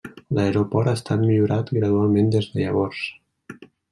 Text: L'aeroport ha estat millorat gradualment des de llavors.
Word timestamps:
L'aeroport 0.35 0.89
ha 0.91 0.95
estat 0.99 1.21
millorat 1.25 1.69
gradualment 1.77 2.33
des 2.37 2.49
de 2.55 2.63
llavors. 2.65 3.05